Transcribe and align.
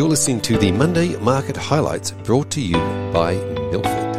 You're 0.00 0.08
listening 0.08 0.40
to 0.40 0.56
the 0.56 0.72
Monday 0.72 1.14
Market 1.16 1.58
Highlights 1.58 2.12
brought 2.12 2.50
to 2.52 2.60
you 2.62 2.78
by 3.12 3.34
Milford. 3.70 4.16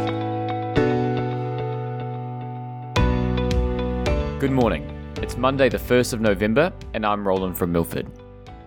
Good 4.38 4.52
morning. 4.52 4.88
It's 5.16 5.36
Monday, 5.36 5.68
the 5.68 5.78
1st 5.78 6.12
of 6.12 6.20
November, 6.20 6.72
and 6.94 7.04
I'm 7.04 7.26
Roland 7.26 7.58
from 7.58 7.72
Milford. 7.72 8.06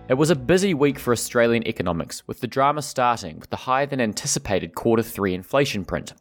It 0.08 0.20
was 0.20 0.30
a 0.30 0.36
busy 0.36 0.76
week 0.76 1.00
for 1.00 1.12
Australian 1.12 1.68
economics, 1.68 2.22
with 2.28 2.40
the 2.40 2.46
drama 2.46 2.84
starting 2.84 3.40
with 3.40 3.50
the 3.50 3.56
higher 3.56 3.88
than 3.88 4.00
anticipated 4.00 4.76
quarter 4.76 5.02
three 5.02 5.34
inflation 5.34 5.84
print. 5.84 6.14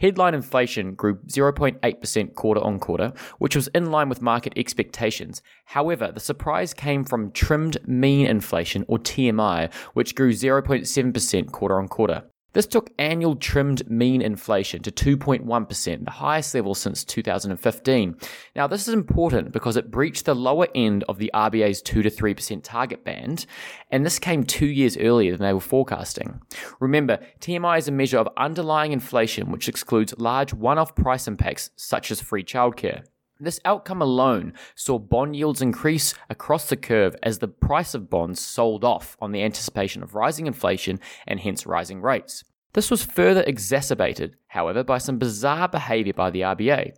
Headline 0.00 0.32
inflation 0.32 0.94
grew 0.94 1.16
0.8% 1.16 2.34
quarter 2.34 2.62
on 2.62 2.78
quarter, 2.78 3.12
which 3.36 3.54
was 3.54 3.68
in 3.68 3.90
line 3.90 4.08
with 4.08 4.22
market 4.22 4.54
expectations. 4.56 5.42
However, 5.66 6.10
the 6.10 6.18
surprise 6.18 6.72
came 6.72 7.04
from 7.04 7.30
trimmed 7.30 7.76
mean 7.86 8.26
inflation, 8.26 8.86
or 8.88 8.98
TMI, 8.98 9.70
which 9.92 10.14
grew 10.14 10.32
0.7% 10.32 11.52
quarter 11.52 11.78
on 11.78 11.88
quarter. 11.88 12.22
This 12.56 12.66
took 12.66 12.88
annual 12.98 13.36
trimmed 13.36 13.86
mean 13.90 14.22
inflation 14.22 14.80
to 14.80 14.90
2.1%, 14.90 16.04
the 16.06 16.10
highest 16.10 16.54
level 16.54 16.74
since 16.74 17.04
2015. 17.04 18.16
Now, 18.54 18.66
this 18.66 18.88
is 18.88 18.94
important 18.94 19.52
because 19.52 19.76
it 19.76 19.90
breached 19.90 20.24
the 20.24 20.34
lower 20.34 20.66
end 20.74 21.04
of 21.06 21.18
the 21.18 21.30
RBA's 21.34 21.82
2 21.82 22.00
to 22.00 22.08
3% 22.10 22.62
target 22.62 23.04
band, 23.04 23.44
and 23.90 24.06
this 24.06 24.18
came 24.18 24.42
two 24.42 24.64
years 24.64 24.96
earlier 24.96 25.32
than 25.32 25.46
they 25.46 25.52
were 25.52 25.60
forecasting. 25.60 26.40
Remember, 26.80 27.18
TMI 27.40 27.76
is 27.76 27.88
a 27.88 27.92
measure 27.92 28.16
of 28.16 28.28
underlying 28.38 28.92
inflation 28.92 29.52
which 29.52 29.68
excludes 29.68 30.14
large 30.16 30.54
one 30.54 30.78
off 30.78 30.94
price 30.94 31.28
impacts 31.28 31.68
such 31.76 32.10
as 32.10 32.22
free 32.22 32.42
childcare. 32.42 33.04
This 33.38 33.60
outcome 33.66 34.00
alone 34.00 34.54
saw 34.74 34.98
bond 34.98 35.36
yields 35.36 35.60
increase 35.60 36.14
across 36.30 36.70
the 36.70 36.76
curve 36.76 37.14
as 37.22 37.38
the 37.38 37.48
price 37.48 37.92
of 37.94 38.08
bonds 38.08 38.40
sold 38.40 38.82
off 38.82 39.14
on 39.20 39.32
the 39.32 39.42
anticipation 39.42 40.02
of 40.02 40.14
rising 40.14 40.46
inflation 40.46 41.00
and 41.26 41.40
hence 41.40 41.66
rising 41.66 42.00
rates. 42.00 42.44
This 42.72 42.90
was 42.90 43.04
further 43.04 43.42
exacerbated, 43.46 44.36
however, 44.48 44.82
by 44.82 44.96
some 44.96 45.18
bizarre 45.18 45.68
behaviour 45.68 46.14
by 46.14 46.30
the 46.30 46.40
RBA. 46.40 46.94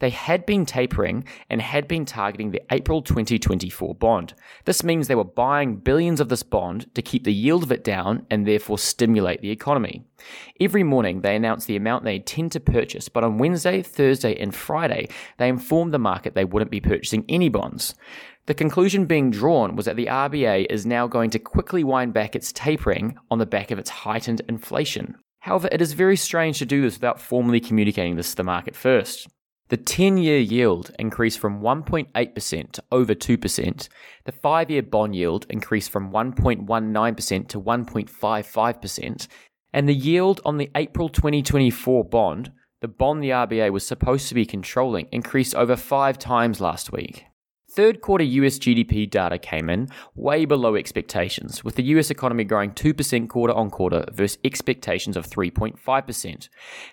They 0.00 0.10
had 0.10 0.44
been 0.44 0.66
tapering 0.66 1.24
and 1.48 1.62
had 1.62 1.86
been 1.86 2.04
targeting 2.04 2.50
the 2.50 2.62
April 2.70 3.02
2024 3.02 3.94
bond. 3.94 4.34
This 4.64 4.82
means 4.82 5.06
they 5.06 5.14
were 5.14 5.24
buying 5.24 5.76
billions 5.76 6.20
of 6.20 6.28
this 6.28 6.42
bond 6.42 6.92
to 6.94 7.02
keep 7.02 7.24
the 7.24 7.32
yield 7.32 7.62
of 7.62 7.72
it 7.72 7.84
down 7.84 8.26
and 8.30 8.46
therefore 8.46 8.78
stimulate 8.78 9.40
the 9.40 9.50
economy. 9.50 10.04
Every 10.60 10.82
morning 10.82 11.20
they 11.20 11.36
announced 11.36 11.66
the 11.66 11.76
amount 11.76 12.04
they 12.04 12.16
intend 12.16 12.52
to 12.52 12.60
purchase, 12.60 13.08
but 13.08 13.24
on 13.24 13.38
Wednesday, 13.38 13.82
Thursday, 13.82 14.34
and 14.34 14.54
Friday 14.54 15.08
they 15.38 15.48
informed 15.48 15.92
the 15.92 15.98
market 15.98 16.34
they 16.34 16.44
wouldn't 16.44 16.70
be 16.70 16.80
purchasing 16.80 17.24
any 17.28 17.48
bonds. 17.48 17.94
The 18.46 18.54
conclusion 18.54 19.06
being 19.06 19.30
drawn 19.30 19.76
was 19.76 19.86
that 19.86 19.94
the 19.94 20.06
RBA 20.06 20.66
is 20.68 20.84
now 20.84 21.06
going 21.06 21.30
to 21.30 21.38
quickly 21.38 21.84
wind 21.84 22.12
back 22.12 22.34
its 22.34 22.52
tapering 22.52 23.16
on 23.30 23.38
the 23.38 23.46
back 23.46 23.70
of 23.70 23.78
its 23.78 23.90
heightened 23.90 24.42
inflation. 24.48 25.14
However, 25.42 25.68
it 25.70 25.80
is 25.80 25.92
very 25.92 26.16
strange 26.16 26.58
to 26.58 26.66
do 26.66 26.82
this 26.82 26.94
without 26.94 27.20
formally 27.20 27.60
communicating 27.60 28.16
this 28.16 28.30
to 28.30 28.36
the 28.36 28.44
market 28.44 28.74
first. 28.74 29.28
The 29.72 29.78
10 29.78 30.18
year 30.18 30.38
yield 30.38 30.90
increased 30.98 31.38
from 31.38 31.62
1.8% 31.62 32.72
to 32.72 32.84
over 32.92 33.14
2%. 33.14 33.88
The 34.26 34.32
5 34.32 34.70
year 34.70 34.82
bond 34.82 35.16
yield 35.16 35.46
increased 35.48 35.88
from 35.88 36.12
1.19% 36.12 37.48
to 37.48 37.58
1.55%. 37.58 39.28
And 39.72 39.88
the 39.88 39.94
yield 39.94 40.42
on 40.44 40.58
the 40.58 40.70
April 40.74 41.08
2024 41.08 42.04
bond, 42.04 42.52
the 42.82 42.88
bond 42.88 43.22
the 43.22 43.30
RBA 43.30 43.72
was 43.72 43.86
supposed 43.86 44.28
to 44.28 44.34
be 44.34 44.44
controlling, 44.44 45.08
increased 45.10 45.54
over 45.54 45.74
five 45.74 46.18
times 46.18 46.60
last 46.60 46.92
week. 46.92 47.24
Third 47.74 48.02
quarter 48.02 48.24
US 48.24 48.58
GDP 48.58 49.08
data 49.08 49.38
came 49.38 49.70
in 49.70 49.88
way 50.14 50.44
below 50.44 50.76
expectations, 50.76 51.64
with 51.64 51.76
the 51.76 51.84
US 51.84 52.10
economy 52.10 52.44
growing 52.44 52.72
2% 52.72 53.30
quarter 53.30 53.54
on 53.54 53.70
quarter 53.70 54.04
versus 54.12 54.36
expectations 54.44 55.16
of 55.16 55.26
3.5%. 55.26 56.48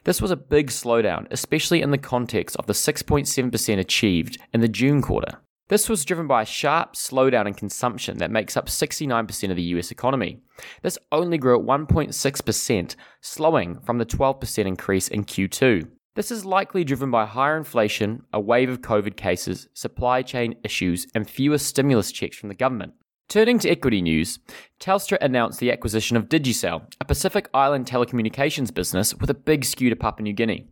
This 0.05 0.21
was 0.21 0.31
a 0.31 0.37
big 0.37 0.67
slowdown, 0.67 1.27
especially 1.31 1.81
in 1.81 1.91
the 1.91 1.97
context 1.97 2.55
of 2.55 2.65
the 2.65 2.71
6.7% 2.71 3.77
achieved 3.77 4.37
in 4.53 4.61
the 4.61 4.69
June 4.69 5.01
quarter. 5.01 5.41
This 5.67 5.89
was 5.89 6.05
driven 6.05 6.27
by 6.27 6.43
a 6.43 6.45
sharp 6.45 6.93
slowdown 6.93 7.45
in 7.45 7.55
consumption 7.55 8.17
that 8.19 8.31
makes 8.31 8.55
up 8.55 8.67
69% 8.67 9.49
of 9.49 9.57
the 9.57 9.63
US 9.63 9.91
economy. 9.91 10.39
This 10.81 10.97
only 11.11 11.37
grew 11.37 11.59
at 11.59 11.65
1.6%, 11.65 12.95
slowing 13.19 13.81
from 13.81 13.97
the 13.97 14.05
12% 14.05 14.65
increase 14.65 15.09
in 15.09 15.25
Q2. 15.25 15.89
This 16.19 16.31
is 16.31 16.43
likely 16.43 16.83
driven 16.83 17.11
by 17.11 17.25
higher 17.25 17.55
inflation, 17.55 18.23
a 18.33 18.41
wave 18.41 18.67
of 18.67 18.81
COVID 18.81 19.15
cases, 19.15 19.69
supply 19.73 20.21
chain 20.21 20.53
issues, 20.65 21.07
and 21.15 21.25
fewer 21.25 21.57
stimulus 21.57 22.11
checks 22.11 22.35
from 22.35 22.49
the 22.49 22.55
government. 22.55 22.91
Turning 23.29 23.57
to 23.59 23.69
equity 23.69 24.01
news, 24.01 24.37
Telstra 24.81 25.17
announced 25.21 25.61
the 25.61 25.71
acquisition 25.71 26.17
of 26.17 26.27
Digicel, 26.27 26.81
a 26.99 27.05
Pacific 27.05 27.47
Island 27.53 27.85
telecommunications 27.85 28.73
business 28.73 29.15
with 29.15 29.29
a 29.29 29.33
big 29.33 29.63
skew 29.63 29.89
to 29.89 29.95
Papua 29.95 30.23
New 30.23 30.33
Guinea. 30.33 30.67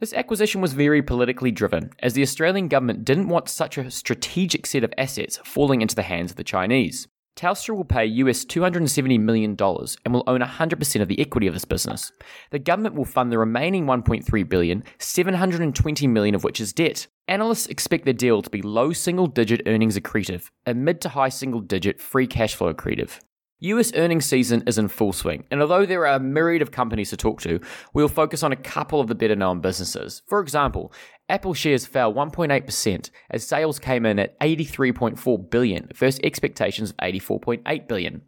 This 0.00 0.12
acquisition 0.12 0.60
was 0.60 0.74
very 0.74 1.00
politically 1.00 1.50
driven, 1.50 1.92
as 2.00 2.12
the 2.12 2.20
Australian 2.20 2.68
government 2.68 3.06
didn't 3.06 3.28
want 3.28 3.48
such 3.48 3.78
a 3.78 3.90
strategic 3.90 4.66
set 4.66 4.84
of 4.84 4.92
assets 4.98 5.40
falling 5.42 5.80
into 5.80 5.96
the 5.96 6.02
hands 6.02 6.30
of 6.30 6.36
the 6.36 6.44
Chinese. 6.44 7.08
Telstra 7.36 7.74
will 7.74 7.84
pay 7.84 8.04
US 8.06 8.44
$270 8.44 9.18
million 9.20 9.56
and 9.58 10.14
will 10.14 10.24
own 10.26 10.40
100% 10.40 11.00
of 11.00 11.08
the 11.08 11.20
equity 11.20 11.46
of 11.46 11.54
this 11.54 11.64
business. 11.64 12.12
The 12.50 12.58
government 12.58 12.94
will 12.94 13.04
fund 13.04 13.32
the 13.32 13.38
remaining 13.38 13.86
1.3 13.86 14.48
billion, 14.48 14.84
720 14.98 16.06
million 16.06 16.34
of 16.34 16.44
which 16.44 16.60
is 16.60 16.72
debt. 16.72 17.06
Analysts 17.28 17.66
expect 17.66 18.04
the 18.04 18.12
deal 18.12 18.42
to 18.42 18.50
be 18.50 18.62
low 18.62 18.92
single 18.92 19.26
digit 19.26 19.62
earnings 19.66 19.98
accretive 19.98 20.50
and 20.66 20.84
mid 20.84 21.00
to 21.02 21.08
high 21.10 21.28
single 21.28 21.60
digit 21.60 22.00
free 22.00 22.26
cash 22.26 22.54
flow 22.54 22.74
accretive. 22.74 23.20
US 23.60 23.92
earnings 23.94 24.24
season 24.24 24.62
is 24.66 24.78
in 24.78 24.88
full 24.88 25.12
swing, 25.12 25.44
and 25.50 25.60
although 25.60 25.84
there 25.84 26.06
are 26.06 26.16
a 26.16 26.20
myriad 26.20 26.62
of 26.62 26.70
companies 26.70 27.10
to 27.10 27.16
talk 27.16 27.40
to, 27.42 27.60
we'll 27.92 28.08
focus 28.08 28.42
on 28.42 28.52
a 28.52 28.56
couple 28.56 29.00
of 29.00 29.08
the 29.08 29.14
better 29.14 29.36
known 29.36 29.60
businesses. 29.60 30.22
For 30.26 30.40
example, 30.40 30.92
Apple 31.28 31.52
shares 31.52 31.84
fell 31.84 32.12
1.8% 32.12 33.10
as 33.30 33.46
sales 33.46 33.78
came 33.78 34.06
in 34.06 34.18
at 34.18 34.38
83.4 34.40 35.50
billion 35.50 35.88
versus 35.94 36.20
expectations 36.24 36.90
of 36.90 36.96
84.8 36.96 37.86
billion. 37.86 38.22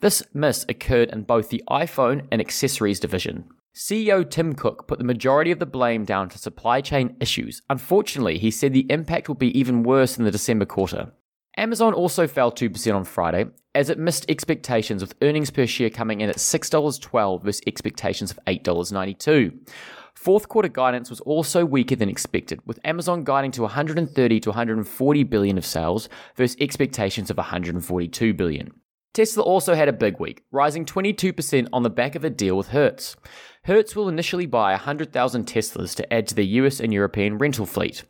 This 0.00 0.22
miss 0.32 0.64
occurred 0.68 1.10
in 1.10 1.22
both 1.22 1.50
the 1.50 1.62
iPhone 1.68 2.26
and 2.32 2.40
accessories 2.40 2.98
division. 2.98 3.44
CEO 3.74 4.28
Tim 4.28 4.54
Cook 4.54 4.88
put 4.88 4.98
the 4.98 5.04
majority 5.04 5.52
of 5.52 5.60
the 5.60 5.66
blame 5.66 6.04
down 6.04 6.28
to 6.30 6.38
supply 6.38 6.80
chain 6.80 7.14
issues. 7.20 7.62
Unfortunately, 7.70 8.38
he 8.38 8.50
said 8.50 8.72
the 8.72 8.90
impact 8.90 9.28
will 9.28 9.36
be 9.36 9.56
even 9.56 9.84
worse 9.84 10.18
in 10.18 10.24
the 10.24 10.32
December 10.32 10.64
quarter. 10.64 11.12
Amazon 11.58 11.92
also 11.92 12.28
fell 12.28 12.52
2% 12.52 12.94
on 12.94 13.04
Friday 13.04 13.46
as 13.74 13.90
it 13.90 13.98
missed 13.98 14.24
expectations 14.28 15.02
with 15.02 15.16
earnings 15.22 15.50
per 15.50 15.66
share 15.66 15.90
coming 15.90 16.20
in 16.20 16.30
at 16.30 16.36
$6.12 16.36 17.42
versus 17.42 17.60
expectations 17.66 18.30
of 18.30 18.38
$8.92. 18.46 19.68
Fourth 20.14 20.48
quarter 20.48 20.68
guidance 20.68 21.10
was 21.10 21.20
also 21.20 21.64
weaker 21.64 21.96
than 21.96 22.08
expected, 22.08 22.60
with 22.64 22.78
Amazon 22.84 23.24
guiding 23.24 23.50
to 23.52 23.62
130 23.62 24.40
to 24.40 24.50
140 24.50 25.24
billion 25.24 25.58
of 25.58 25.66
sales 25.66 26.08
versus 26.36 26.56
expectations 26.60 27.28
of 27.28 27.36
142 27.36 28.34
billion. 28.34 28.72
Tesla 29.18 29.42
also 29.42 29.74
had 29.74 29.88
a 29.88 29.92
big 29.92 30.20
week, 30.20 30.44
rising 30.52 30.84
22% 30.84 31.66
on 31.72 31.82
the 31.82 31.90
back 31.90 32.14
of 32.14 32.22
a 32.22 32.30
deal 32.30 32.56
with 32.56 32.68
Hertz. 32.68 33.16
Hertz 33.64 33.96
will 33.96 34.08
initially 34.08 34.46
buy 34.46 34.70
100,000 34.70 35.44
Teslas 35.44 35.96
to 35.96 36.12
add 36.12 36.28
to 36.28 36.36
the 36.36 36.46
US 36.46 36.78
and 36.78 36.92
European 36.92 37.36
rental 37.36 37.66
fleet. 37.66 38.04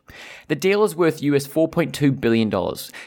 The 0.49 0.55
deal 0.55 0.83
is 0.83 0.95
worth 0.95 1.23
US 1.23 1.47
$4.2 1.47 2.21
billion, 2.21 2.51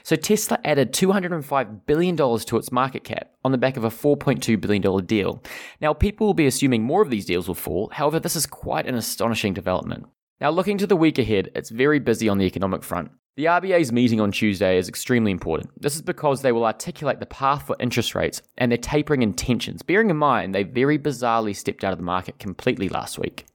so 0.03 0.17
Tesla 0.17 0.59
added 0.65 0.93
$205 0.93 1.87
billion 1.87 2.17
to 2.17 2.57
its 2.57 2.73
market 2.73 3.05
cap 3.05 3.31
on 3.45 3.53
the 3.53 3.57
back 3.59 3.77
of 3.77 3.85
a 3.85 3.89
$4.2 3.89 4.61
billion 4.61 5.07
deal. 5.07 5.41
Now, 5.81 5.93
people 5.95 6.27
will 6.27 6.35
be 6.35 6.49
assuming 6.49 6.83
more 6.83 7.03
of 7.03 7.11
these 7.11 7.27
deals 7.27 7.47
will 7.47 7.55
fall, 7.55 7.89
however, 7.93 8.19
this 8.19 8.35
is 8.35 8.47
quite 8.47 8.89
an 8.89 8.97
astonishing 8.97 9.55
development. 9.55 10.07
Now, 10.41 10.51
looking 10.51 10.77
to 10.79 10.89
the 10.89 10.97
week 10.97 11.21
ahead, 11.21 11.53
it's 11.55 11.71
very 11.71 12.01
busy 12.01 12.29
on 12.29 12.39
the 12.39 12.47
economic 12.47 12.83
front. 12.83 13.13
The 13.35 13.47
RBA's 13.47 13.93
meeting 13.93 14.21
on 14.21 14.31
Tuesday 14.31 14.77
is 14.77 14.91
extremely 14.91 15.31
important. 15.31 15.71
This 15.81 15.95
is 15.97 16.03
because 16.03 16.43
they 16.43 16.53
will 16.53 16.67
articulate 16.67 17.19
the 17.19 17.25
path 17.25 17.67
for 17.67 17.75
interest 17.81 18.15
rates 18.15 18.43
and 18.59 18.71
their 18.71 18.77
tapering 18.77 19.23
intentions, 19.23 19.81
bearing 19.81 20.11
in 20.11 20.19
mind 20.19 20.55
they 20.55 20.65
very 20.65 20.99
bizarrely 20.99 21.57
stepped 21.57 21.83
out 21.83 21.93
of 21.93 21.99
the 21.99 22.05
market 22.05 22.39
completely 22.39 22.91
last 22.91 23.19
week. 23.19 23.47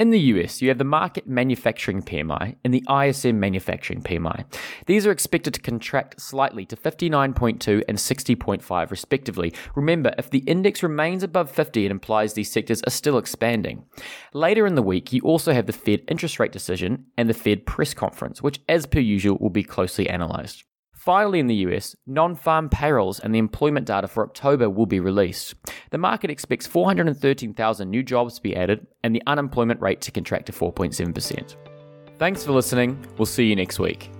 In 0.00 0.10
the 0.10 0.18
US, 0.18 0.60
you 0.60 0.70
have 0.70 0.78
the 0.78 0.84
Markit 0.84 1.28
manufacturing 1.28 2.02
PMI 2.02 2.56
and 2.64 2.74
the 2.74 2.82
ISM 2.90 3.38
manufacturing 3.38 4.02
PMI. 4.02 4.44
These 4.86 5.06
are 5.06 5.12
expected 5.12 5.54
to 5.54 5.60
contract 5.60 6.20
slightly 6.20 6.66
to 6.66 6.74
59.2 6.74 7.84
and 7.88 7.96
60.5 7.96 8.90
respectively. 8.90 9.54
Remember, 9.76 10.12
if 10.18 10.30
the 10.30 10.40
index 10.40 10.82
remains 10.82 11.22
above 11.22 11.48
50, 11.48 11.84
it 11.84 11.92
implies 11.92 12.32
these 12.34 12.50
sectors 12.50 12.82
are 12.82 12.90
still 12.90 13.18
expanding. 13.18 13.84
Later 14.32 14.66
in 14.66 14.74
the 14.74 14.82
week, 14.82 15.12
you 15.12 15.20
also 15.22 15.52
have 15.52 15.66
the 15.66 15.72
Fed 15.72 16.02
interest 16.08 16.40
rate 16.40 16.50
decision 16.50 17.06
and 17.16 17.28
the 17.28 17.34
Fed 17.34 17.64
press 17.64 17.94
conference, 17.94 18.42
which, 18.42 18.58
as 18.68 18.86
per 18.86 18.98
usual, 18.98 19.38
will 19.38 19.50
be 19.50 19.62
closely 19.62 20.08
analysed. 20.08 20.64
Finally, 21.04 21.38
in 21.38 21.48
the 21.48 21.66
US, 21.66 21.94
non 22.06 22.34
farm 22.34 22.70
payrolls 22.70 23.20
and 23.20 23.34
the 23.34 23.38
employment 23.38 23.86
data 23.86 24.08
for 24.08 24.24
October 24.24 24.70
will 24.70 24.86
be 24.86 25.00
released. 25.00 25.54
The 25.90 25.98
market 25.98 26.30
expects 26.30 26.66
413,000 26.66 27.90
new 27.90 28.02
jobs 28.02 28.36
to 28.36 28.42
be 28.42 28.56
added 28.56 28.86
and 29.02 29.14
the 29.14 29.22
unemployment 29.26 29.82
rate 29.82 30.00
to 30.00 30.10
contract 30.10 30.46
to 30.46 30.52
4.7%. 30.52 31.56
Thanks 32.16 32.42
for 32.42 32.52
listening. 32.52 33.06
We'll 33.18 33.26
see 33.26 33.44
you 33.44 33.54
next 33.54 33.78
week. 33.78 34.10